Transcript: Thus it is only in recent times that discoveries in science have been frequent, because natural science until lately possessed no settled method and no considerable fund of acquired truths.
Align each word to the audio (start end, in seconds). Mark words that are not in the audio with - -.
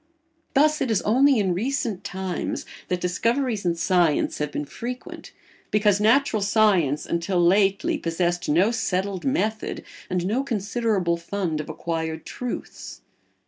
Thus 0.55 0.81
it 0.81 0.89
is 0.89 1.03
only 1.03 1.37
in 1.37 1.53
recent 1.53 2.03
times 2.03 2.65
that 2.87 2.99
discoveries 2.99 3.67
in 3.67 3.75
science 3.75 4.39
have 4.39 4.51
been 4.51 4.65
frequent, 4.65 5.31
because 5.69 6.01
natural 6.01 6.41
science 6.41 7.05
until 7.05 7.39
lately 7.39 7.99
possessed 7.99 8.49
no 8.49 8.71
settled 8.71 9.25
method 9.25 9.83
and 10.09 10.25
no 10.25 10.43
considerable 10.43 11.17
fund 11.17 11.61
of 11.61 11.69
acquired 11.69 12.25
truths. 12.25 13.01